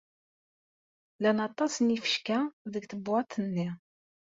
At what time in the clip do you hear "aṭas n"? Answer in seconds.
1.47-1.87